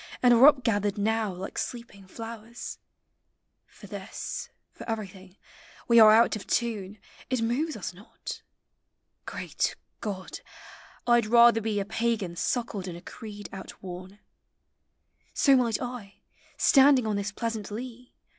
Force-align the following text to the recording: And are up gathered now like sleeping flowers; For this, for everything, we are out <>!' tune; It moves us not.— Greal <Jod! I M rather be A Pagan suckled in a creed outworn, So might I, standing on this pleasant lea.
And 0.23 0.33
are 0.33 0.47
up 0.47 0.63
gathered 0.63 0.97
now 0.97 1.31
like 1.31 1.59
sleeping 1.59 2.07
flowers; 2.07 2.79
For 3.67 3.85
this, 3.85 4.49
for 4.71 4.89
everything, 4.89 5.37
we 5.87 5.99
are 5.99 6.11
out 6.11 6.31
<>!' 6.31 6.47
tune; 6.47 6.97
It 7.29 7.43
moves 7.43 7.77
us 7.77 7.93
not.— 7.93 8.41
Greal 9.27 9.51
<Jod! 10.03 10.39
I 11.05 11.19
M 11.19 11.29
rather 11.29 11.61
be 11.61 11.79
A 11.79 11.85
Pagan 11.85 12.35
suckled 12.35 12.87
in 12.87 12.95
a 12.95 13.01
creed 13.03 13.47
outworn, 13.53 14.17
So 15.35 15.55
might 15.55 15.79
I, 15.79 16.15
standing 16.57 17.05
on 17.05 17.15
this 17.15 17.31
pleasant 17.31 17.69
lea. 17.69 18.15